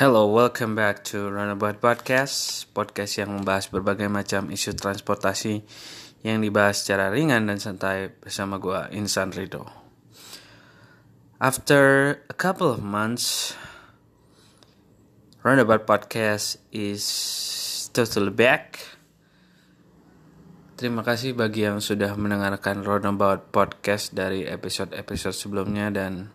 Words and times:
Hello, 0.00 0.24
welcome 0.24 0.72
back 0.72 1.04
to 1.12 1.28
Runabout 1.28 1.76
Podcast, 1.76 2.64
podcast 2.72 3.20
yang 3.20 3.36
membahas 3.36 3.68
berbagai 3.68 4.08
macam 4.08 4.48
isu 4.48 4.72
transportasi 4.72 5.60
yang 6.24 6.40
dibahas 6.40 6.80
secara 6.80 7.12
ringan 7.12 7.44
dan 7.44 7.60
santai 7.60 8.08
bersama 8.08 8.56
gue 8.56 8.96
Insan 8.96 9.28
Rido. 9.28 9.68
After 11.36 12.16
a 12.32 12.32
couple 12.32 12.72
of 12.72 12.80
months, 12.80 13.52
Runabout 15.44 15.84
Podcast 15.84 16.56
is 16.72 17.04
totally 17.92 18.32
back. 18.32 18.80
Terima 20.80 21.04
kasih 21.04 21.36
bagi 21.36 21.68
yang 21.68 21.84
sudah 21.84 22.16
mendengarkan 22.16 22.88
Roundabout 22.88 23.52
Podcast 23.52 24.16
dari 24.16 24.48
episode-episode 24.48 25.36
sebelumnya 25.36 25.92
dan 25.92 26.32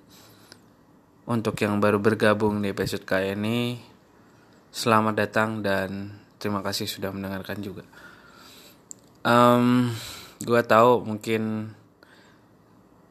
untuk 1.26 1.58
yang 1.58 1.82
baru 1.82 1.98
bergabung 1.98 2.62
di 2.62 2.70
episode 2.70 3.02
kali 3.02 3.34
ini, 3.34 3.82
selamat 4.70 5.14
datang 5.18 5.66
dan 5.66 6.14
terima 6.38 6.62
kasih 6.62 6.86
sudah 6.86 7.10
mendengarkan 7.10 7.58
juga. 7.66 7.82
Um, 9.26 9.90
gue 10.38 10.62
tahu 10.62 11.02
mungkin 11.02 11.74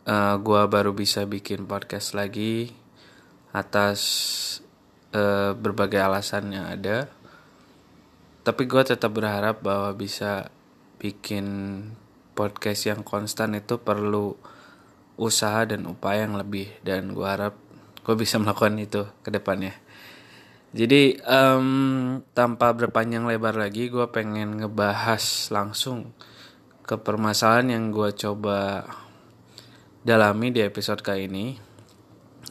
uh, 0.06 0.38
gue 0.38 0.62
baru 0.70 0.94
bisa 0.94 1.26
bikin 1.26 1.66
podcast 1.66 2.14
lagi 2.14 2.70
atas 3.50 4.00
uh, 5.10 5.58
berbagai 5.58 5.98
alasan 5.98 6.54
yang 6.54 6.70
ada. 6.70 7.10
Tapi 8.46 8.62
gue 8.70 8.82
tetap 8.86 9.10
berharap 9.10 9.58
bahwa 9.58 9.90
bisa 9.90 10.54
bikin 11.02 11.46
podcast 12.38 12.86
yang 12.94 13.02
konstan 13.02 13.58
itu 13.58 13.74
perlu 13.82 14.38
usaha 15.18 15.66
dan 15.66 15.86
upaya 15.90 16.30
yang 16.30 16.38
lebih 16.38 16.70
dan 16.86 17.10
gue 17.10 17.26
harap 17.26 17.63
gue 18.04 18.14
bisa 18.14 18.36
melakukan 18.36 18.76
itu 18.76 19.08
ke 19.24 19.32
depannya. 19.32 19.72
Jadi 20.74 21.22
um, 21.22 22.18
tanpa 22.34 22.74
berpanjang 22.74 23.24
lebar 23.24 23.54
lagi, 23.54 23.88
gue 23.88 24.10
pengen 24.10 24.58
ngebahas 24.58 25.22
langsung 25.54 26.12
ke 26.84 26.98
permasalahan 27.00 27.78
yang 27.78 27.84
gue 27.94 28.10
coba 28.12 28.84
dalami 30.04 30.50
di 30.50 30.60
episode 30.60 31.00
kali 31.00 31.30
ini, 31.30 31.54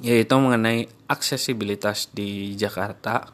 yaitu 0.02 0.34
mengenai 0.40 0.90
aksesibilitas 1.06 2.16
di 2.16 2.56
Jakarta. 2.56 3.30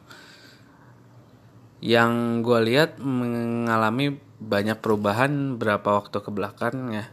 Yang 1.79 2.43
gue 2.43 2.59
lihat 2.73 2.99
mengalami 2.99 4.19
banyak 4.41 4.83
perubahan 4.83 5.55
berapa 5.55 6.01
waktu 6.01 6.17
ke 6.19 6.33
belakang 6.33 6.97
ya, 6.97 7.07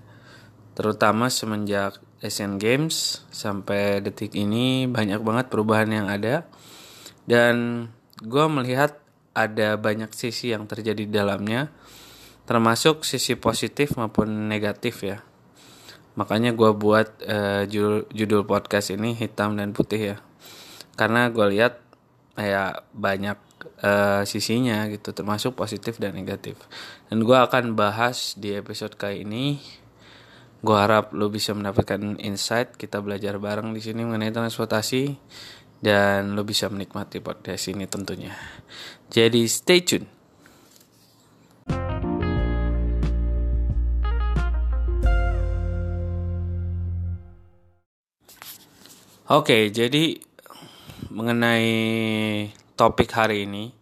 terutama 0.75 1.31
semenjak 1.31 2.03
Asian 2.25 2.57
Games 2.57 3.25
sampai 3.29 4.01
detik 4.01 4.33
ini 4.33 4.89
banyak 4.89 5.21
banget 5.21 5.47
perubahan 5.53 5.91
yang 5.93 6.09
ada. 6.09 6.49
Dan 7.27 7.89
gue 8.23 8.47
melihat 8.49 8.97
ada 9.37 9.77
banyak 9.77 10.09
sisi 10.17 10.57
yang 10.57 10.65
terjadi 10.65 11.05
di 11.05 11.13
dalamnya 11.13 11.69
termasuk 12.47 13.03
sisi 13.03 13.35
positif 13.37 13.99
maupun 13.99 14.49
negatif 14.49 15.03
ya. 15.03 15.21
Makanya 16.17 16.57
gue 16.57 16.73
buat 16.73 17.21
uh, 17.27 17.69
judul, 17.69 18.09
judul 18.15 18.43
podcast 18.49 18.95
ini 18.95 19.13
hitam 19.13 19.59
dan 19.59 19.77
putih 19.77 20.15
ya. 20.15 20.17
Karena 20.97 21.29
gue 21.29 21.45
lihat 21.53 21.85
ya 22.39 22.87
banyak 22.97 23.37
uh, 23.85 24.23
sisinya 24.25 24.89
gitu 24.89 25.13
termasuk 25.13 25.59
positif 25.59 26.01
dan 26.01 26.17
negatif. 26.17 26.57
Dan 27.13 27.27
gue 27.27 27.37
akan 27.37 27.77
bahas 27.77 28.39
di 28.39 28.57
episode 28.57 28.97
kali 28.97 29.29
ini 29.29 29.61
Gue 30.65 30.77
harap 30.77 31.13
lo 31.13 31.29
bisa 31.29 31.53
mendapatkan 31.53 32.17
insight. 32.25 32.81
Kita 32.81 33.05
belajar 33.05 33.37
bareng 33.37 33.77
di 33.77 33.85
sini 33.85 34.09
mengenai 34.09 34.33
transportasi 34.33 35.13
dan 35.85 36.33
lo 36.33 36.43
bisa 36.49 36.73
menikmati 36.73 37.21
podcast 37.21 37.69
ini 37.69 37.85
tentunya. 37.85 38.33
Jadi 39.13 39.45
stay 39.45 39.85
tune. 39.85 40.09
Oke, 49.27 49.75
jadi 49.75 50.23
mengenai 51.11 51.67
topik 52.79 53.11
hari 53.11 53.43
ini 53.43 53.76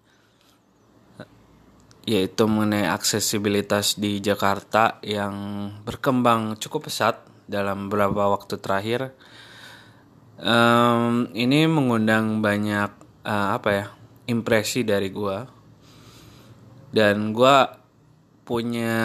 yaitu 2.05 2.45
mengenai 2.45 2.85
aksesibilitas 2.85 3.97
di 3.97 4.21
Jakarta 4.21 5.01
yang 5.01 5.69
berkembang 5.89 6.61
cukup 6.61 6.93
pesat 6.93 7.25
dalam 7.49 7.89
beberapa 7.89 8.29
waktu 8.29 8.61
terakhir. 8.61 9.17
Um, 10.35 11.31
ini 11.33 11.65
mengundang 11.65 12.45
banyak 12.45 12.91
uh, 13.25 13.49
apa 13.57 13.69
ya 13.71 13.87
impresi 14.29 14.83
dari 14.85 15.09
gue 15.09 15.39
dan 16.93 17.33
gue 17.33 17.57
punya 18.45 18.97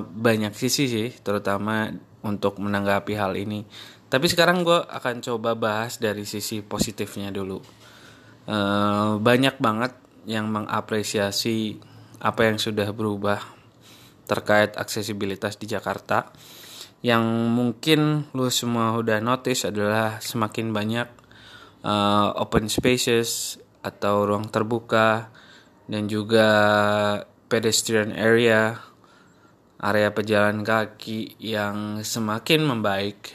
banyak 0.00 0.56
sisi 0.56 0.88
sih 0.88 1.08
terutama 1.20 1.92
untuk 2.24 2.56
menanggapi 2.56 3.12
hal 3.12 3.36
ini. 3.36 3.66
Tapi 4.08 4.26
sekarang 4.28 4.64
gue 4.64 4.80
akan 4.80 5.20
coba 5.20 5.52
bahas 5.56 6.00
dari 6.00 6.24
sisi 6.24 6.64
positifnya 6.64 7.28
dulu. 7.28 7.60
Uh, 8.48 9.20
banyak 9.20 9.56
banget 9.60 9.92
yang 10.24 10.48
mengapresiasi 10.48 11.80
apa 12.22 12.46
yang 12.46 12.56
sudah 12.62 12.86
berubah 12.94 13.42
terkait 14.30 14.78
aksesibilitas 14.78 15.58
di 15.58 15.66
Jakarta. 15.66 16.30
Yang 17.02 17.24
mungkin 17.50 18.30
lu 18.30 18.46
semua 18.46 18.94
udah 18.94 19.18
notice 19.18 19.66
adalah 19.66 20.22
semakin 20.22 20.70
banyak 20.70 21.08
uh, 21.82 22.30
open 22.38 22.70
spaces 22.70 23.58
atau 23.82 24.22
ruang 24.22 24.46
terbuka 24.46 25.34
dan 25.90 26.06
juga 26.06 26.48
pedestrian 27.50 28.14
area, 28.14 28.78
area 29.82 30.08
pejalan 30.14 30.62
kaki 30.62 31.42
yang 31.42 32.06
semakin 32.06 32.62
membaik. 32.62 33.34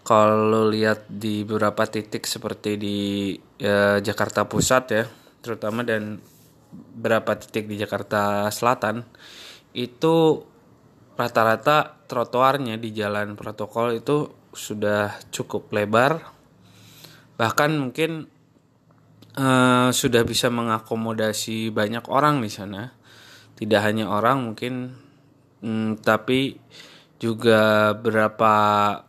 Kalau 0.00 0.72
lihat 0.72 1.04
di 1.12 1.44
beberapa 1.44 1.84
titik 1.84 2.24
seperti 2.24 2.80
di 2.80 2.98
uh, 3.60 4.00
Jakarta 4.00 4.48
Pusat 4.48 4.84
ya, 4.96 5.04
terutama 5.44 5.84
dan 5.84 6.16
berapa 6.74 7.38
titik 7.38 7.70
di 7.70 7.76
Jakarta 7.78 8.46
Selatan 8.52 9.06
itu 9.76 10.44
rata-rata 11.16 11.96
trotoarnya 12.08 12.76
di 12.76 12.92
jalan 12.92 13.34
protokol 13.34 13.96
itu 13.96 14.28
sudah 14.52 15.12
cukup 15.32 15.68
lebar. 15.72 16.20
Bahkan 17.36 17.70
mungkin 17.76 18.24
uh, 19.36 19.88
sudah 19.92 20.22
bisa 20.24 20.48
mengakomodasi 20.48 21.72
banyak 21.72 22.04
orang 22.08 22.40
di 22.40 22.48
sana. 22.48 22.92
Tidak 23.56 23.80
hanya 23.80 24.12
orang 24.12 24.52
mungkin 24.52 24.92
um, 25.64 25.96
tapi 26.00 26.56
juga 27.16 27.92
beberapa 27.96 28.54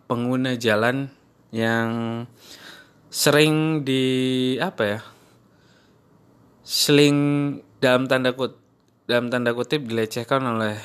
pengguna 0.07 0.55
jalan 0.55 1.11
yang 1.51 2.23
sering 3.11 3.83
di 3.83 4.55
apa 4.59 4.83
ya 4.83 4.99
seling 6.67 7.17
dalam 7.79 8.11
tanda 8.11 8.35
kut 8.35 8.59
dalam 9.07 9.31
tanda 9.31 9.55
kutip 9.55 9.87
dilecehkan 9.87 10.43
oleh 10.43 10.75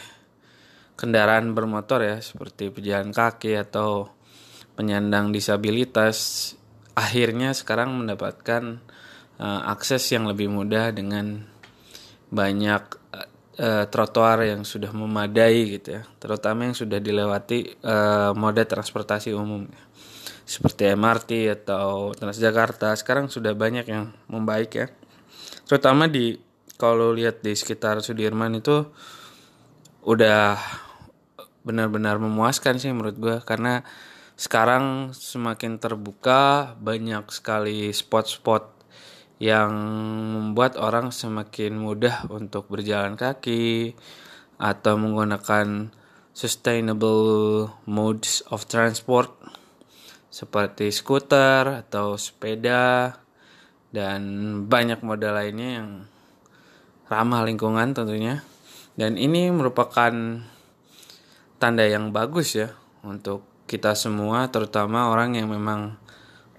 kendaraan 0.94 1.58
bermotor 1.58 2.06
ya 2.06 2.16
seperti 2.22 2.70
pejalan 2.70 3.10
kaki 3.10 3.58
atau 3.58 4.06
penyandang 4.78 5.34
disabilitas 5.34 6.54
akhirnya 6.94 7.50
sekarang 7.50 7.98
mendapatkan 7.98 8.78
uh, 9.42 9.60
akses 9.74 10.06
yang 10.14 10.30
lebih 10.30 10.54
mudah 10.54 10.94
dengan 10.94 11.50
banyak 12.30 12.82
uh, 13.58 13.84
trotoar 13.90 14.46
yang 14.46 14.62
sudah 14.62 14.94
memadai 14.94 15.82
gitu 15.82 15.98
ya 15.98 16.02
terutama 16.22 16.70
yang 16.70 16.78
sudah 16.78 17.02
dilewati 17.02 17.82
uh, 17.82 18.30
moda 18.38 18.62
transportasi 18.62 19.34
umum 19.34 19.66
seperti 20.46 20.94
MRT 20.94 21.50
atau 21.50 22.14
Transjakarta 22.14 22.94
sekarang 22.94 23.26
sudah 23.26 23.50
banyak 23.58 23.86
yang 23.90 24.14
membaik 24.30 24.70
ya 24.78 24.86
terutama 25.68 26.08
di 26.10 26.38
kalau 26.76 27.14
lihat 27.14 27.44
di 27.46 27.54
sekitar 27.54 28.02
Sudirman 28.02 28.58
itu 28.58 28.90
udah 30.02 30.58
benar-benar 31.62 32.18
memuaskan 32.18 32.82
sih 32.82 32.90
menurut 32.90 33.16
gue 33.22 33.36
karena 33.46 33.86
sekarang 34.34 35.14
semakin 35.14 35.78
terbuka 35.78 36.74
banyak 36.82 37.22
sekali 37.30 37.94
spot-spot 37.94 38.82
yang 39.38 39.70
membuat 40.34 40.74
orang 40.74 41.14
semakin 41.14 41.78
mudah 41.78 42.26
untuk 42.30 42.66
berjalan 42.66 43.14
kaki 43.14 43.94
atau 44.58 44.98
menggunakan 44.98 45.94
sustainable 46.34 47.70
modes 47.86 48.42
of 48.50 48.66
transport 48.66 49.30
seperti 50.32 50.88
skuter 50.90 51.86
atau 51.86 52.16
sepeda 52.18 53.21
dan 53.92 54.20
banyak 54.66 55.04
modal 55.04 55.36
lainnya 55.36 55.80
yang 55.80 55.88
ramah 57.12 57.44
lingkungan 57.44 57.92
tentunya 57.92 58.40
dan 58.96 59.20
ini 59.20 59.52
merupakan 59.52 60.12
tanda 61.60 61.84
yang 61.84 62.10
bagus 62.10 62.56
ya 62.56 62.72
untuk 63.04 63.44
kita 63.68 63.96
semua 63.96 64.48
terutama 64.48 65.12
orang 65.12 65.36
yang 65.36 65.48
memang 65.52 66.02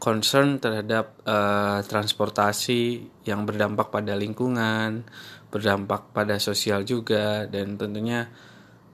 concern 0.03 0.59
terhadap 0.59 1.15
uh, 1.23 1.79
transportasi 1.87 3.07
yang 3.23 3.47
berdampak 3.47 3.87
pada 3.87 4.19
lingkungan, 4.19 5.07
berdampak 5.47 6.11
pada 6.11 6.43
sosial 6.43 6.83
juga, 6.83 7.47
dan 7.47 7.79
tentunya 7.79 8.27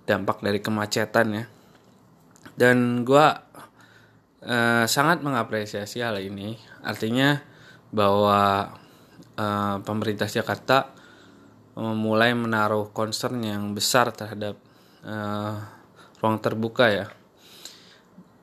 dampak 0.05 0.45
dari 0.45 0.61
kemacetan 0.61 1.27
ya. 1.33 1.45
Dan 2.53 3.01
gue 3.01 3.27
uh, 4.45 4.85
sangat 4.85 5.25
mengapresiasi 5.25 6.05
hal 6.05 6.21
ini. 6.21 6.61
Artinya 6.85 7.41
bahwa 7.89 8.73
uh, 9.37 9.77
pemerintah 9.81 10.29
Jakarta 10.29 10.93
memulai 11.79 12.35
menaruh 12.35 12.91
concern 12.91 13.39
yang 13.39 13.71
besar 13.71 14.11
terhadap 14.11 14.59
uh, 15.07 15.63
ruang 16.19 16.37
terbuka 16.43 16.91
ya. 16.91 17.07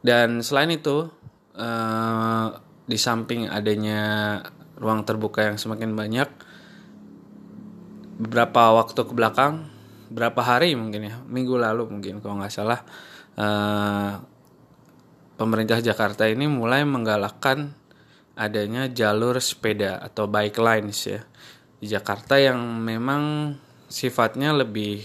Dan 0.00 0.40
selain 0.40 0.72
itu 0.72 1.10
uh, 1.58 2.46
di 2.87 2.98
samping 2.98 3.50
adanya 3.50 4.40
ruang 4.78 5.02
terbuka 5.02 5.43
yang 5.50 5.58
semakin 5.58 5.96
banyak 5.99 6.28
beberapa 8.16 8.72
waktu 8.72 9.00
ke 9.04 9.12
belakang 9.12 9.69
berapa 10.08 10.38
hari 10.40 10.78
mungkin 10.78 11.10
ya 11.10 11.14
minggu 11.26 11.58
lalu 11.58 11.90
mungkin 11.90 12.22
kalau 12.22 12.38
nggak 12.40 12.54
salah 12.54 12.81
uh, 13.37 14.22
pemerintah 15.37 15.82
Jakarta 15.82 16.25
ini 16.31 16.49
mulai 16.49 16.87
menggalakkan 16.87 17.75
adanya 18.36 18.92
jalur 18.92 19.40
sepeda 19.40 19.98
atau 19.98 20.28
bike 20.28 20.60
lanes 20.60 21.00
ya. 21.08 21.24
Di 21.80 21.88
Jakarta 21.88 22.36
yang 22.36 22.60
memang 22.84 23.56
sifatnya 23.88 24.52
lebih 24.52 25.02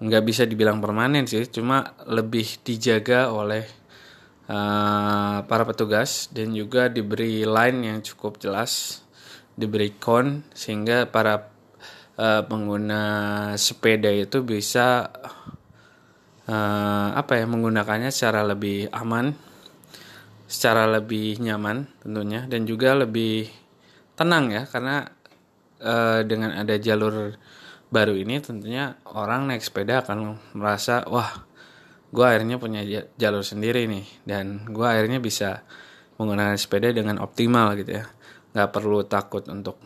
nggak 0.00 0.24
bisa 0.24 0.42
dibilang 0.48 0.80
permanen 0.80 1.28
sih 1.28 1.44
cuma 1.44 1.92
lebih 2.08 2.64
dijaga 2.64 3.28
oleh 3.28 3.68
uh, 4.48 5.44
para 5.44 5.64
petugas 5.68 6.32
dan 6.32 6.56
juga 6.56 6.88
diberi 6.88 7.44
line 7.44 7.78
yang 7.84 7.98
cukup 8.00 8.40
jelas, 8.40 9.04
diberi 9.54 9.92
kon 10.00 10.40
sehingga 10.56 11.04
para 11.12 11.52
uh, 12.16 12.42
pengguna 12.48 13.02
sepeda 13.60 14.08
itu 14.08 14.40
bisa 14.40 15.12
uh, 16.48 17.08
apa 17.12 17.32
ya 17.36 17.44
menggunakannya 17.44 18.08
secara 18.08 18.40
lebih 18.42 18.88
aman, 18.96 19.36
secara 20.50 20.90
lebih 20.90 21.38
nyaman 21.38 21.86
tentunya 22.02 22.42
dan 22.50 22.66
juga 22.66 22.98
lebih 22.98 23.46
tenang 24.18 24.50
ya 24.50 24.66
karena 24.66 25.06
uh, 25.78 26.26
dengan 26.26 26.58
ada 26.58 26.74
jalur 26.74 27.38
baru 27.90 28.18
ini 28.18 28.42
tentunya 28.42 28.98
orang 29.14 29.46
naik 29.46 29.62
sepeda 29.62 30.02
akan 30.02 30.38
merasa 30.58 31.06
wah 31.06 31.46
gue 32.10 32.26
akhirnya 32.26 32.58
punya 32.58 32.82
jalur 33.14 33.46
sendiri 33.46 33.86
nih 33.86 34.06
dan 34.26 34.66
gue 34.66 34.82
akhirnya 34.82 35.22
bisa 35.22 35.62
menggunakan 36.20 36.58
sepeda 36.60 36.92
dengan 36.92 37.16
optimal 37.24 37.72
gitu 37.80 38.02
ya. 38.02 38.04
Nggak 38.52 38.70
perlu 38.74 39.06
takut 39.08 39.46
untuk 39.48 39.80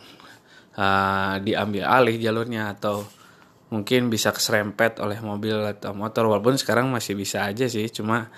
uh, 0.75 1.39
diambil 1.39 1.87
alih 1.87 2.19
jalurnya 2.19 2.75
atau 2.75 3.07
mungkin 3.71 4.11
bisa 4.11 4.35
keserempet 4.35 4.99
oleh 4.99 5.23
mobil 5.23 5.63
atau 5.63 5.95
motor 5.95 6.27
walaupun 6.27 6.59
sekarang 6.59 6.91
masih 6.91 7.15
bisa 7.15 7.47
aja 7.47 7.67
sih 7.67 7.87
cuma 7.91 8.31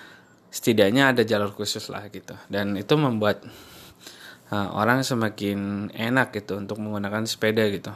setidaknya 0.57 1.13
ada 1.13 1.21
jalur 1.21 1.53
khusus 1.53 1.85
lah 1.93 2.09
gitu. 2.09 2.33
Dan 2.49 2.73
itu 2.73 2.97
membuat 2.97 3.45
uh, 4.49 4.73
orang 4.73 5.05
semakin 5.05 5.93
enak 5.93 6.33
gitu 6.33 6.57
untuk 6.57 6.81
menggunakan 6.81 7.29
sepeda 7.29 7.69
gitu. 7.69 7.93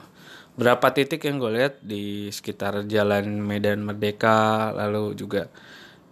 Berapa 0.54 0.94
titik 0.94 1.26
yang 1.26 1.42
gue 1.42 1.58
lihat 1.58 1.82
di 1.82 2.30
sekitar 2.30 2.86
jalan 2.86 3.42
Medan 3.42 3.82
Merdeka 3.82 4.70
lalu 4.78 5.18
juga 5.18 5.50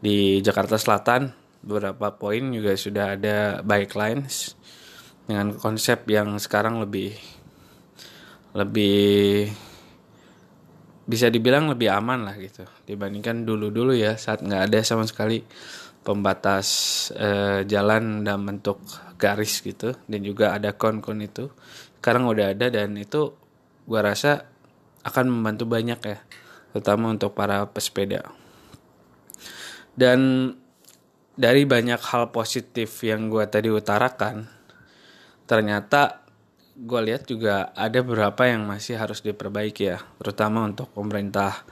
di 0.02 0.42
Jakarta 0.42 0.80
Selatan 0.82 1.30
beberapa 1.62 2.16
poin 2.16 2.42
juga 2.50 2.74
sudah 2.74 3.20
ada 3.20 3.60
bike 3.62 3.94
lines 4.00 4.56
dengan 5.28 5.54
konsep 5.60 6.08
yang 6.08 6.40
sekarang 6.40 6.80
lebih 6.80 7.14
lebih 8.56 9.52
bisa 11.04 11.28
dibilang 11.28 11.68
lebih 11.68 11.92
aman 11.92 12.32
lah 12.32 12.40
gitu 12.40 12.64
dibandingkan 12.88 13.44
dulu-dulu 13.44 13.92
ya 13.92 14.16
saat 14.16 14.40
nggak 14.40 14.72
ada 14.72 14.80
sama 14.88 15.04
sekali 15.04 15.44
pembatas 16.02 16.68
eh, 17.14 17.64
jalan 17.68 18.24
dalam 18.24 18.44
bentuk 18.48 18.80
garis 19.20 19.62
gitu. 19.64 19.96
Dan 20.08 20.22
juga 20.26 20.56
ada 20.56 20.76
kon-kon 20.76 21.22
itu. 21.22 21.52
Sekarang 22.00 22.28
udah 22.32 22.56
ada 22.56 22.72
dan 22.72 22.96
itu 22.96 23.36
gua 23.84 24.06
rasa 24.06 24.48
akan 25.04 25.26
membantu 25.32 25.66
banyak 25.66 26.00
ya 26.04 26.20
terutama 26.70 27.10
untuk 27.10 27.34
para 27.34 27.66
pesepeda. 27.66 28.30
Dan 29.98 30.54
dari 31.34 31.64
banyak 31.66 32.00
hal 32.00 32.30
positif 32.32 33.04
yang 33.04 33.28
gue 33.28 33.44
tadi 33.50 33.72
utarakan, 33.72 34.46
ternyata 35.50 36.24
gue 36.80 37.02
lihat 37.04 37.28
juga 37.28 37.76
ada 37.76 38.00
beberapa 38.00 38.48
yang 38.48 38.64
masih 38.64 38.96
harus 38.96 39.20
diperbaiki 39.20 39.84
ya, 39.84 40.00
terutama 40.22 40.64
untuk 40.64 40.88
pemerintah 40.96 41.66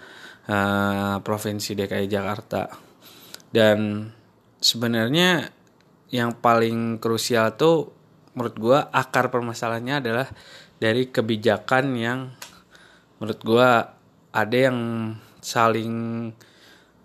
uh, 0.50 1.24
provinsi 1.24 1.78
DKI 1.78 2.08
Jakarta. 2.12 2.68
Dan 3.48 4.12
sebenarnya 4.68 5.48
yang 6.12 6.36
paling 6.36 7.00
krusial 7.00 7.56
tuh 7.56 7.96
menurut 8.36 8.56
gue 8.60 8.80
akar 8.92 9.32
permasalahannya 9.32 9.96
adalah 10.04 10.28
dari 10.76 11.08
kebijakan 11.08 11.96
yang 11.96 12.20
menurut 13.18 13.42
gue 13.42 13.70
ada 14.36 14.58
yang 14.58 14.78
saling 15.40 16.30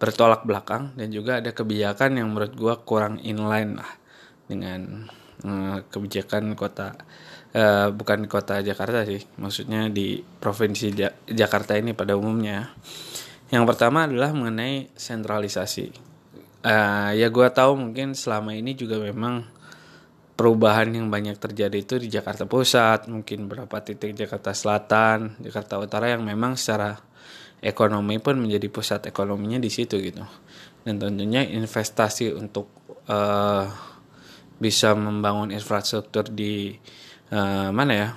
bertolak 0.03 0.43
belakang 0.43 0.91
dan 0.99 1.15
juga 1.15 1.39
ada 1.39 1.55
kebijakan 1.55 2.19
yang 2.19 2.35
menurut 2.35 2.53
gue 2.59 2.75
kurang 2.83 3.23
inline 3.23 3.79
lah 3.79 3.91
dengan 4.51 5.07
uh, 5.47 5.79
kebijakan 5.87 6.59
kota 6.59 6.99
uh, 7.55 7.95
bukan 7.95 8.27
kota 8.27 8.59
Jakarta 8.61 9.07
sih 9.07 9.23
maksudnya 9.39 9.87
di 9.89 10.19
provinsi 10.19 10.91
ja 10.93 11.15
Jakarta 11.31 11.79
ini 11.79 11.95
pada 11.95 12.19
umumnya. 12.19 12.75
Yang 13.53 13.65
pertama 13.69 14.11
adalah 14.11 14.35
mengenai 14.35 14.91
sentralisasi 14.97 16.12
uh, 16.63 17.11
ya 17.15 17.29
gue 17.29 17.49
tahu 17.53 17.79
mungkin 17.79 18.15
selama 18.15 18.55
ini 18.55 18.75
juga 18.75 18.99
memang 18.99 19.47
perubahan 20.33 20.91
yang 20.91 21.13
banyak 21.13 21.39
terjadi 21.39 21.77
itu 21.77 21.95
di 22.01 22.09
Jakarta 22.09 22.49
Pusat 22.49 23.13
mungkin 23.13 23.47
beberapa 23.47 23.79
titik 23.85 24.17
Jakarta 24.17 24.57
Selatan 24.57 25.39
Jakarta 25.39 25.79
Utara 25.79 26.11
yang 26.11 26.25
memang 26.25 26.57
secara 26.57 26.99
ekonomi 27.63 28.19
pun 28.19 28.43
menjadi 28.43 28.67
pusat 28.67 29.07
ekonominya 29.07 29.63
di 29.63 29.71
situ 29.71 30.03
gitu. 30.03 30.27
Dan 30.83 30.99
tentunya 30.99 31.47
investasi 31.47 32.35
untuk 32.35 32.67
uh, 33.07 33.71
bisa 34.59 34.99
membangun 34.99 35.55
infrastruktur 35.55 36.27
di 36.27 36.75
uh, 37.31 37.71
mana 37.71 37.93
ya 37.95 38.09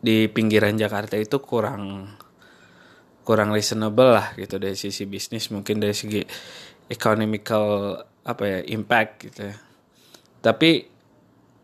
di 0.00 0.28
pinggiran 0.28 0.76
Jakarta 0.76 1.16
itu 1.16 1.40
kurang 1.40 2.12
kurang 3.30 3.54
reasonable 3.54 4.10
lah 4.10 4.34
gitu 4.34 4.58
dari 4.58 4.74
sisi 4.74 5.06
bisnis 5.06 5.54
mungkin 5.54 5.78
dari 5.78 5.94
segi 5.94 6.18
economical 6.90 7.94
apa 8.26 8.42
ya 8.42 8.58
impact 8.74 9.30
gitu 9.30 9.46
ya. 9.46 9.56
Tapi 10.42 10.82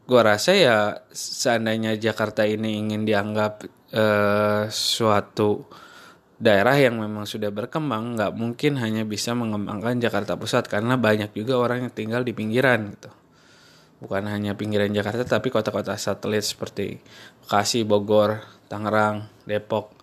gua 0.06 0.22
rasa 0.22 0.54
ya 0.54 0.94
seandainya 1.10 1.98
Jakarta 1.98 2.46
ini 2.46 2.78
ingin 2.78 3.02
dianggap 3.02 3.66
uh, 3.98 4.70
suatu 4.70 5.66
daerah 6.38 6.78
yang 6.78 7.02
memang 7.02 7.26
sudah 7.26 7.50
berkembang 7.50 8.14
nggak 8.14 8.32
mungkin 8.38 8.78
hanya 8.78 9.02
bisa 9.02 9.34
mengembangkan 9.34 9.98
Jakarta 9.98 10.38
Pusat 10.38 10.70
karena 10.70 10.94
banyak 10.94 11.34
juga 11.34 11.58
orang 11.58 11.90
yang 11.90 11.92
tinggal 11.92 12.22
di 12.22 12.30
pinggiran 12.30 12.94
gitu. 12.94 13.10
Bukan 14.06 14.22
hanya 14.30 14.54
pinggiran 14.54 14.94
Jakarta 14.94 15.26
tapi 15.26 15.50
kota-kota 15.50 15.98
satelit 15.98 16.46
seperti 16.46 17.02
Bekasi, 17.42 17.82
Bogor, 17.82 18.46
Tangerang, 18.70 19.26
Depok 19.48 19.95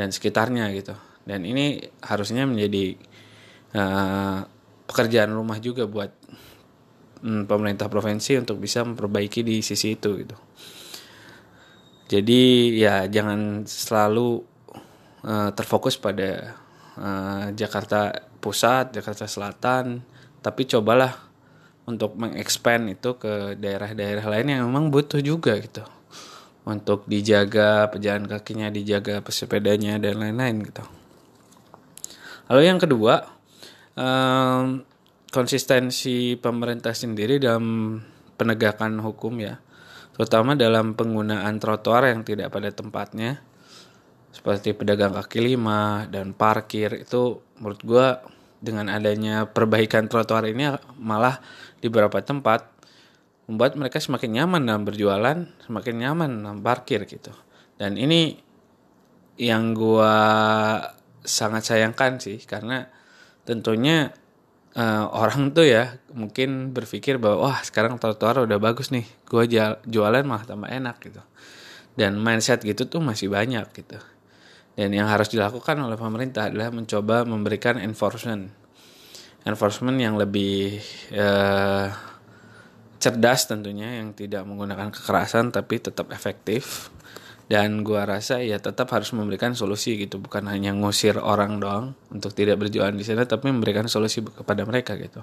dan 0.00 0.08
sekitarnya 0.08 0.72
gitu. 0.72 0.96
Dan 1.28 1.44
ini 1.44 1.76
harusnya 2.00 2.48
menjadi 2.48 2.96
uh, 3.76 4.40
pekerjaan 4.88 5.36
rumah 5.36 5.60
juga 5.60 5.84
buat 5.84 6.08
um, 7.20 7.44
pemerintah 7.44 7.92
provinsi 7.92 8.40
untuk 8.40 8.56
bisa 8.64 8.80
memperbaiki 8.80 9.44
di 9.44 9.60
sisi 9.60 10.00
itu 10.00 10.24
gitu. 10.24 10.36
Jadi 12.08 12.74
ya 12.80 13.04
jangan 13.12 13.68
selalu 13.68 14.40
uh, 15.28 15.52
terfokus 15.52 16.00
pada 16.00 16.56
uh, 16.96 17.52
Jakarta 17.52 18.32
Pusat, 18.40 18.96
Jakarta 18.96 19.28
Selatan, 19.28 20.00
tapi 20.40 20.64
cobalah 20.64 21.12
untuk 21.84 22.16
mengekspand 22.16 22.88
itu 22.96 23.20
ke 23.20 23.60
daerah-daerah 23.60 24.24
lain 24.24 24.46
yang 24.56 24.62
memang 24.64 24.88
butuh 24.88 25.20
juga 25.20 25.60
gitu 25.60 25.99
untuk 26.68 27.08
dijaga 27.08 27.88
pejalan 27.88 28.28
kakinya, 28.28 28.68
dijaga 28.68 29.24
pesepedanya 29.24 29.96
dan 29.96 30.20
lain-lain 30.20 30.60
gitu. 30.64 30.84
Lalu 32.52 32.62
yang 32.66 32.80
kedua, 32.82 33.24
um, 33.96 34.82
konsistensi 35.30 36.34
pemerintah 36.36 36.92
sendiri 36.92 37.38
dalam 37.38 37.96
penegakan 38.36 39.00
hukum 39.00 39.40
ya, 39.40 39.62
terutama 40.16 40.58
dalam 40.58 40.92
penggunaan 40.98 41.56
trotoar 41.62 42.10
yang 42.10 42.26
tidak 42.26 42.52
pada 42.52 42.68
tempatnya 42.74 43.40
seperti 44.30 44.72
pedagang 44.78 45.10
kaki 45.10 45.42
lima 45.42 46.06
dan 46.06 46.30
parkir 46.32 47.02
itu 47.02 47.42
menurut 47.58 47.80
gue 47.82 48.08
dengan 48.62 48.86
adanya 48.92 49.48
perbaikan 49.50 50.06
trotoar 50.06 50.46
ini 50.46 50.70
malah 51.00 51.42
di 51.82 51.90
beberapa 51.90 52.22
tempat 52.22 52.69
membuat 53.50 53.74
mereka 53.74 53.98
semakin 53.98 54.30
nyaman 54.38 54.62
dalam 54.62 54.86
berjualan, 54.86 55.42
semakin 55.66 55.94
nyaman 55.98 56.30
dalam 56.46 56.62
parkir 56.62 57.02
gitu. 57.10 57.34
Dan 57.74 57.98
ini 57.98 58.38
yang 59.34 59.74
gua 59.74 60.14
sangat 61.26 61.66
sayangkan 61.66 62.22
sih 62.22 62.38
karena 62.46 62.86
tentunya 63.42 64.14
uh, 64.78 65.10
orang 65.10 65.50
tuh 65.50 65.66
ya 65.66 65.98
mungkin 66.14 66.70
berpikir 66.70 67.18
bahwa 67.18 67.50
wah 67.50 67.58
sekarang 67.66 67.98
trotoar 67.98 68.46
udah 68.46 68.62
bagus 68.62 68.94
nih, 68.94 69.02
gua 69.26 69.50
jualan 69.82 70.22
malah 70.22 70.46
tambah 70.46 70.70
enak 70.70 71.02
gitu. 71.02 71.18
Dan 71.98 72.22
mindset 72.22 72.62
gitu 72.62 72.86
tuh 72.86 73.02
masih 73.02 73.34
banyak 73.34 73.66
gitu. 73.74 73.98
Dan 74.78 74.94
yang 74.94 75.10
harus 75.10 75.26
dilakukan 75.26 75.74
oleh 75.82 75.98
pemerintah 75.98 76.46
adalah 76.46 76.70
mencoba 76.70 77.26
memberikan 77.26 77.82
enforcement. 77.82 78.46
Enforcement 79.42 79.98
yang 79.98 80.14
lebih 80.14 80.78
uh, 81.18 82.09
cerdas 83.00 83.48
tentunya 83.48 83.98
yang 84.04 84.12
tidak 84.12 84.44
menggunakan 84.44 84.92
kekerasan 84.92 85.50
tapi 85.50 85.80
tetap 85.80 86.12
efektif. 86.12 86.92
Dan 87.50 87.82
gua 87.82 88.06
rasa 88.06 88.38
ya 88.46 88.62
tetap 88.62 88.94
harus 88.94 89.10
memberikan 89.10 89.58
solusi 89.58 89.98
gitu 89.98 90.22
bukan 90.22 90.46
hanya 90.46 90.70
ngusir 90.70 91.18
orang 91.18 91.58
doang 91.58 91.98
untuk 92.14 92.30
tidak 92.30 92.62
berjualan 92.62 92.94
di 92.94 93.02
sana 93.02 93.26
tapi 93.26 93.50
memberikan 93.50 93.90
solusi 93.90 94.22
kepada 94.22 94.62
mereka 94.62 94.94
gitu. 94.94 95.18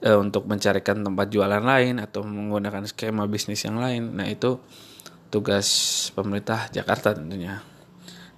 E, 0.00 0.08
untuk 0.16 0.48
mencarikan 0.48 1.04
tempat 1.04 1.28
jualan 1.28 1.60
lain 1.60 2.00
atau 2.00 2.24
menggunakan 2.24 2.88
skema 2.88 3.28
bisnis 3.28 3.60
yang 3.60 3.76
lain. 3.76 4.16
Nah 4.16 4.24
itu 4.24 4.56
tugas 5.28 5.68
pemerintah 6.16 6.72
Jakarta 6.72 7.12
tentunya. 7.12 7.60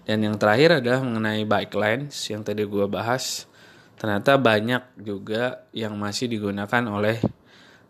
Dan 0.03 0.27
yang 0.27 0.35
terakhir 0.35 0.83
adalah 0.83 0.99
mengenai 0.99 1.47
bike 1.47 1.79
lanes 1.79 2.19
yang 2.27 2.43
tadi 2.43 2.67
gua 2.67 2.91
bahas. 2.91 3.47
Ternyata 3.95 4.35
banyak 4.35 4.99
juga 4.99 5.63
yang 5.71 5.95
masih 5.95 6.27
digunakan 6.27 6.83
oleh 6.91 7.23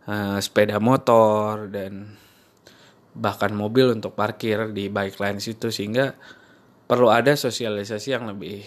uh, 0.06 0.38
sepeda 0.38 0.78
motor 0.78 1.68
dan 1.68 2.16
bahkan 3.12 3.52
mobil 3.52 3.92
untuk 3.92 4.16
parkir 4.16 4.72
di 4.72 4.88
bike 4.88 5.20
lanes 5.20 5.44
itu 5.50 5.68
sehingga 5.68 6.16
perlu 6.88 7.12
ada 7.12 7.36
sosialisasi 7.36 8.08
yang 8.16 8.24
lebih 8.30 8.64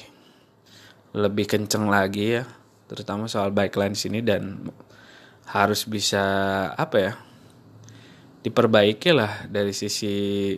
lebih 1.15 1.45
kenceng 1.49 1.89
lagi 1.89 2.39
ya 2.39 2.43
terutama 2.85 3.25
soal 3.25 3.49
bike 3.49 3.73
lanes 3.73 4.05
ini 4.05 4.21
dan 4.21 4.69
harus 5.49 5.85
bisa 5.89 6.23
apa 6.77 6.97
ya 6.97 7.13
diperbaiki 8.45 9.09
lah 9.09 9.49
dari 9.49 9.73
sisi 9.73 10.53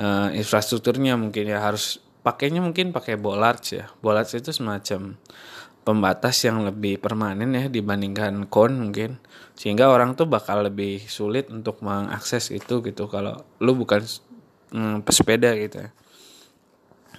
uh, 0.00 0.32
infrastrukturnya 0.32 1.20
mungkin 1.20 1.52
ya. 1.52 1.60
Harus 1.60 2.00
pakainya 2.24 2.64
mungkin 2.64 2.96
pakai 2.96 3.20
bollards 3.20 3.76
ya. 3.76 3.92
Bollards 4.00 4.32
itu 4.32 4.48
semacam 4.48 5.20
pembatas 5.88 6.36
yang 6.44 6.68
lebih 6.68 7.00
permanen 7.00 7.56
ya 7.56 7.72
dibandingkan 7.72 8.44
kon 8.52 8.76
mungkin. 8.76 9.16
Sehingga 9.56 9.88
orang 9.88 10.12
tuh 10.12 10.28
bakal 10.28 10.60
lebih 10.68 11.00
sulit 11.08 11.48
untuk 11.48 11.80
mengakses 11.80 12.52
itu 12.52 12.84
gitu 12.84 13.08
kalau 13.08 13.40
lu 13.64 13.72
bukan 13.72 14.04
hmm, 14.72 15.00
pesepeda 15.02 15.56
gitu 15.56 15.88
ya. 15.88 15.90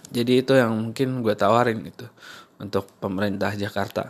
jadi 0.10 0.42
itu 0.42 0.54
yang 0.58 0.74
mungkin 0.74 1.22
gue 1.22 1.38
tawarin 1.38 1.86
gitu 1.86 2.10
untuk 2.58 2.90
pemerintah 2.98 3.54
Jakarta. 3.54 4.10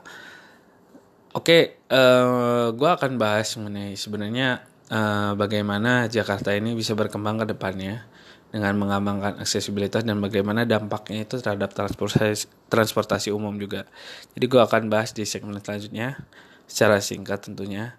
Oke 1.35 1.85
uh, 1.91 2.73
gue 2.73 2.89
akan 2.89 3.21
bahas 3.21 3.53
mengenai 3.59 3.93
sebenarnya 3.93 4.65
uh, 4.89 5.37
bagaimana 5.37 6.09
Jakarta 6.09 6.55
ini 6.55 6.73
bisa 6.73 6.97
berkembang 6.97 7.43
ke 7.45 7.53
depannya 7.53 8.07
dengan 8.49 8.73
mengembangkan 8.81 9.37
aksesibilitas 9.41 10.01
dan 10.01 10.17
bagaimana 10.17 10.65
dampaknya 10.65 11.25
itu 11.25 11.37
terhadap 11.37 11.69
transportasi, 11.73 12.49
transportasi 12.65 13.29
umum 13.29 13.53
juga. 13.61 13.85
Jadi 14.33 14.45
gue 14.49 14.61
akan 14.61 14.89
bahas 14.89 15.13
di 15.13 15.25
segmen 15.25 15.61
selanjutnya 15.61 16.17
secara 16.65 16.97
singkat 16.97 17.45
tentunya 17.45 17.97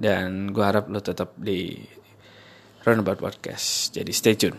dan 0.00 0.52
gue 0.56 0.64
harap 0.64 0.88
lo 0.88 1.04
tetap 1.04 1.36
di 1.36 1.76
Roundabout 2.84 3.20
Podcast. 3.20 3.92
Jadi 3.92 4.12
stay 4.16 4.36
tune. 4.36 4.58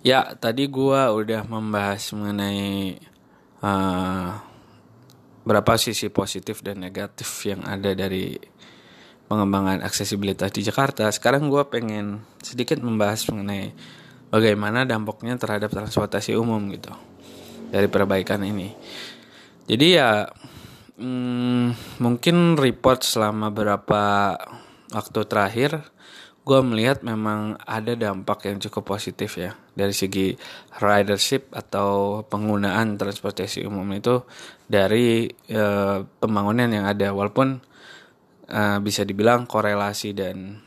Ya, 0.00 0.32
tadi 0.32 0.64
gue 0.64 1.00
udah 1.12 1.44
membahas 1.44 2.08
mengenai 2.16 2.96
uh, 3.60 4.49
berapa 5.44 5.76
sisi 5.80 6.12
positif 6.12 6.60
dan 6.60 6.84
negatif 6.84 7.28
yang 7.48 7.64
ada 7.64 7.96
dari 7.96 8.36
pengembangan 9.30 9.80
aksesibilitas 9.86 10.50
di 10.50 10.66
Jakarta. 10.66 11.06
Sekarang 11.14 11.46
gue 11.46 11.62
pengen 11.70 12.20
sedikit 12.42 12.82
membahas 12.82 13.24
mengenai 13.30 13.70
bagaimana 14.28 14.82
dampaknya 14.82 15.38
terhadap 15.38 15.70
transportasi 15.70 16.34
umum 16.34 16.70
gitu 16.74 16.90
dari 17.70 17.86
perbaikan 17.86 18.42
ini. 18.42 18.74
Jadi 19.70 19.86
ya 19.94 20.26
hmm, 20.98 21.98
mungkin 22.02 22.58
report 22.58 23.06
selama 23.06 23.54
beberapa 23.54 24.34
waktu 24.90 25.20
terakhir 25.30 25.70
gue 26.40 26.60
melihat 26.64 27.04
memang 27.04 27.60
ada 27.68 27.92
dampak 27.92 28.48
yang 28.48 28.56
cukup 28.58 28.96
positif 28.96 29.36
ya 29.36 29.52
dari 29.76 29.92
segi 29.92 30.32
ridership 30.80 31.52
atau 31.52 32.22
penggunaan 32.24 32.96
transportasi 32.96 33.68
umum 33.68 33.86
itu 33.92 34.24
dari 34.64 35.28
uh, 35.52 36.00
pembangunan 36.18 36.72
yang 36.72 36.88
ada. 36.88 37.12
Walaupun 37.12 37.60
uh, 38.50 38.78
bisa 38.80 39.04
dibilang 39.04 39.44
korelasi 39.44 40.16
dan 40.16 40.64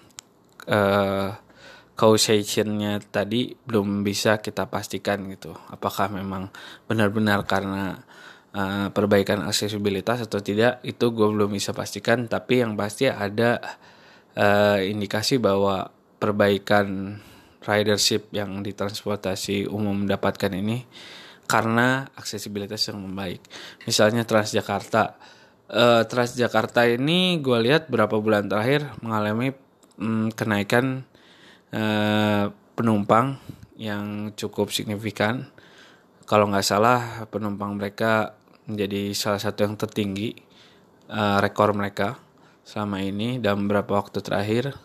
uh, 0.69 1.33
causationnya 1.93 3.01
tadi 3.09 3.53
belum 3.53 4.05
bisa 4.05 4.39
kita 4.45 4.69
pastikan 4.69 5.25
gitu. 5.29 5.57
Apakah 5.73 6.09
memang 6.13 6.53
benar-benar 6.85 7.45
karena 7.49 8.01
uh, 8.53 8.87
perbaikan 8.93 9.45
aksesibilitas 9.45 10.25
atau 10.29 10.37
tidak 10.37 10.85
itu 10.85 11.09
gue 11.09 11.27
belum 11.33 11.49
bisa 11.53 11.73
pastikan. 11.73 12.29
Tapi 12.29 12.61
yang 12.61 12.77
pasti 12.77 13.09
ada 13.09 13.57
uh, 14.37 14.79
indikasi 14.81 15.37
bahwa 15.37 15.89
perbaikan 16.17 17.19
ridership 17.63 18.31
yang 18.35 18.59
di 18.63 18.75
transportasi 18.75 19.67
umum 19.71 20.03
mendapatkan 20.03 20.51
ini 20.51 20.83
karena 21.47 22.07
aksesibilitas 22.15 22.91
yang 22.91 23.03
membaik. 23.03 23.43
Misalnya 23.83 24.23
Transjakarta. 24.23 25.19
Uh, 25.73 26.03
Transjakarta 26.05 26.85
ini 26.85 27.39
gue 27.39 27.57
lihat 27.63 27.87
berapa 27.87 28.19
bulan 28.19 28.51
terakhir 28.51 28.93
mengalami 28.99 29.55
um, 29.99 30.29
kenaikan 30.31 31.07
uh, 31.71 32.51
penumpang 32.75 33.39
yang 33.79 34.31
cukup 34.35 34.71
signifikan. 34.71 35.49
Kalau 36.23 36.47
nggak 36.47 36.63
salah 36.63 37.27
penumpang 37.27 37.75
mereka 37.75 38.39
menjadi 38.63 39.11
salah 39.11 39.43
satu 39.43 39.67
yang 39.67 39.75
tertinggi 39.75 40.39
uh, 41.11 41.43
rekor 41.43 41.75
mereka 41.75 42.22
selama 42.63 43.03
ini 43.03 43.39
dalam 43.39 43.67
beberapa 43.67 43.99
waktu 43.99 44.19
terakhir. 44.23 44.75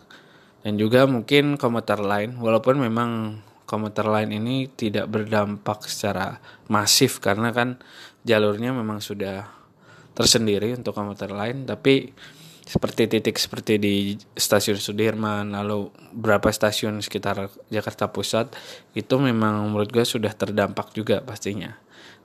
Dan 0.59 0.75
juga 0.75 1.07
mungkin 1.07 1.55
komuter 1.55 2.03
lain 2.03 2.35
walaupun 2.35 2.83
memang 2.83 3.39
komuter 3.63 4.03
lain 4.03 4.35
ini 4.35 4.67
tidak 4.67 5.07
berdampak 5.07 5.87
secara 5.87 6.41
masif 6.67 7.23
karena 7.23 7.55
kan 7.55 7.79
jalurnya 8.27 8.75
memang 8.75 8.99
sudah 8.99 9.47
tersendiri 10.17 10.75
untuk 10.75 10.91
komuter 10.97 11.31
lain 11.31 11.63
tapi 11.63 12.11
seperti 12.69 13.09
titik 13.09 13.37
seperti 13.41 13.81
di 13.81 14.13
stasiun 14.37 14.77
Sudirman 14.77 15.57
lalu 15.57 15.89
berapa 16.13 16.53
stasiun 16.53 17.01
sekitar 17.01 17.49
Jakarta 17.73 18.13
Pusat 18.13 18.53
itu 18.93 19.15
memang 19.17 19.65
menurut 19.69 19.89
gue 19.89 20.05
sudah 20.05 20.29
terdampak 20.37 20.93
juga 20.93 21.17
pastinya. 21.25 21.73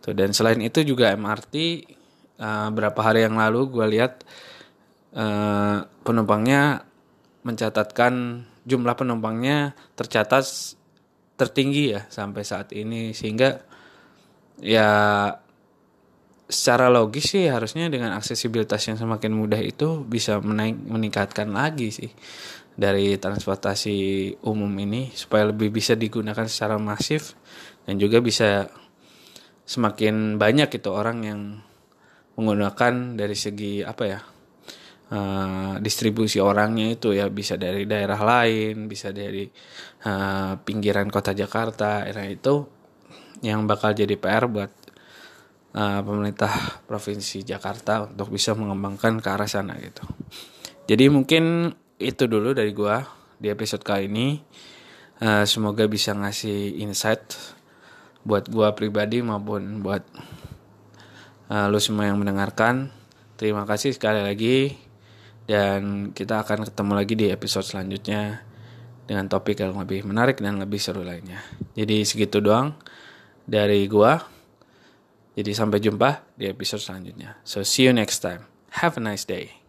Tuh 0.04 0.12
dan 0.12 0.36
selain 0.36 0.60
itu 0.60 0.84
juga 0.84 1.16
MRT 1.16 1.54
uh, 1.56 2.44
eh, 2.44 2.68
berapa 2.76 3.00
hari 3.00 3.24
yang 3.24 3.40
lalu 3.40 3.72
gue 3.72 3.86
lihat 3.96 4.20
uh, 5.14 5.86
penumpangnya 6.02 6.84
mencatatkan 7.44 8.44
jumlah 8.64 8.94
penumpangnya 8.96 9.76
tercatat 9.94 10.44
tertinggi 11.34 11.94
ya 11.94 12.02
sampai 12.10 12.42
saat 12.42 12.70
ini. 12.74 13.14
Sehingga 13.14 13.62
ya 14.62 14.90
secara 16.44 16.92
logis 16.92 17.32
sih 17.32 17.48
harusnya 17.48 17.88
dengan 17.88 18.12
aksesibilitas 18.14 18.84
yang 18.86 19.00
semakin 19.00 19.32
mudah 19.32 19.60
itu 19.64 20.04
bisa 20.04 20.38
menaik 20.44 20.76
meningkatkan 20.76 21.48
lagi 21.50 21.88
sih 21.88 22.12
dari 22.74 23.16
transportasi 23.16 23.96
umum 24.44 24.70
ini 24.82 25.14
supaya 25.14 25.48
lebih 25.48 25.70
bisa 25.70 25.96
digunakan 25.96 26.44
secara 26.44 26.76
masif 26.76 27.38
dan 27.86 27.96
juga 27.96 28.18
bisa 28.20 28.68
semakin 29.64 30.36
banyak 30.36 30.68
itu 30.68 30.90
orang 30.92 31.18
yang 31.24 31.40
menggunakan 32.36 33.16
dari 33.16 33.38
segi 33.38 33.80
apa 33.80 34.04
ya 34.04 34.20
uh, 35.14 35.74
distribusi 35.78 36.42
orangnya 36.42 36.98
itu 36.98 37.14
ya 37.14 37.30
bisa 37.30 37.54
dari 37.54 37.86
daerah 37.86 38.18
lain, 38.18 38.90
bisa 38.90 39.14
dari 39.14 39.46
uh, 40.10 40.58
pinggiran 40.58 41.06
kota 41.08 41.30
Jakarta, 41.30 42.02
era 42.02 42.26
itu 42.26 42.66
yang 43.46 43.70
bakal 43.70 43.94
jadi 43.94 44.18
PR 44.18 44.50
buat 44.50 44.72
uh, 45.78 46.00
pemerintah 46.02 46.82
provinsi 46.90 47.46
Jakarta 47.46 48.10
untuk 48.10 48.34
bisa 48.34 48.58
mengembangkan 48.58 49.22
ke 49.22 49.28
arah 49.30 49.46
sana 49.46 49.78
gitu. 49.78 50.02
Jadi 50.90 51.04
mungkin 51.08 51.72
itu 52.02 52.26
dulu 52.26 52.52
dari 52.52 52.74
gua 52.74 53.00
di 53.38 53.48
episode 53.48 53.86
kali 53.86 54.10
ini. 54.10 54.42
Uh, 55.22 55.46
semoga 55.46 55.86
bisa 55.86 56.10
ngasih 56.10 56.82
insight 56.82 57.38
buat 58.26 58.50
gue 58.50 58.66
pribadi 58.74 59.22
maupun 59.22 59.78
buat 59.78 60.02
uh, 61.52 61.70
lu 61.70 61.78
semua 61.78 62.08
yang 62.08 62.18
mendengarkan 62.18 62.90
terima 63.38 63.62
kasih 63.62 63.94
sekali 63.94 64.24
lagi 64.24 64.74
dan 65.44 66.10
kita 66.16 66.40
akan 66.44 66.68
ketemu 66.68 66.92
lagi 66.96 67.14
di 67.16 67.26
episode 67.28 67.64
selanjutnya 67.64 68.40
dengan 69.04 69.28
topik 69.28 69.60
yang 69.60 69.76
lebih 69.76 70.04
menarik 70.08 70.40
dan 70.40 70.56
lebih 70.56 70.80
seru 70.80 71.04
lainnya. 71.04 71.44
Jadi 71.76 72.04
segitu 72.04 72.40
doang 72.40 72.72
dari 73.44 73.84
gua. 73.84 74.20
Jadi 75.34 75.50
sampai 75.50 75.82
jumpa 75.82 76.38
di 76.38 76.46
episode 76.46 76.80
selanjutnya. 76.80 77.42
So 77.42 77.66
see 77.66 77.84
you 77.84 77.92
next 77.92 78.22
time. 78.22 78.46
Have 78.80 78.96
a 78.96 79.02
nice 79.02 79.26
day. 79.26 79.63